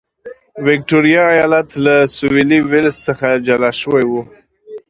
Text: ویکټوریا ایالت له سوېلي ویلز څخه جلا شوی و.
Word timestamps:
ویکټوریا 0.67 1.23
ایالت 1.35 1.69
له 1.85 1.95
سوېلي 2.17 2.59
ویلز 2.71 2.95
څخه 3.07 3.27
جلا 3.47 3.71
شوی 3.81 4.05
و. 4.07 4.13